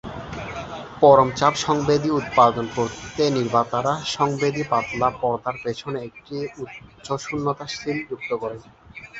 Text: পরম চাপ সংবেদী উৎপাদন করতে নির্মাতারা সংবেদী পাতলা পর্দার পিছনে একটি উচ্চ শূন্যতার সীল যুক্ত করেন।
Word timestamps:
পরম 1.01 1.29
চাপ 1.35 1.53
সংবেদী 1.65 2.09
উৎপাদন 2.11 2.65
করতে 2.75 3.23
নির্মাতারা 3.29 3.93
সংবেদী 4.15 4.63
পাতলা 4.69 5.09
পর্দার 5.21 5.55
পিছনে 5.63 5.99
একটি 6.03 6.35
উচ্চ 6.57 7.07
শূন্যতার 7.25 7.69
সীল 7.75 7.97
যুক্ত 8.09 8.31
করেন। 8.33 8.61